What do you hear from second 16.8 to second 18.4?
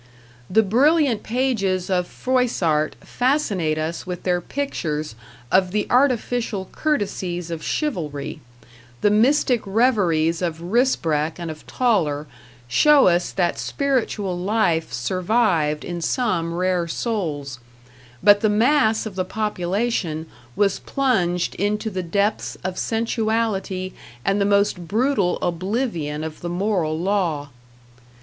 souls, but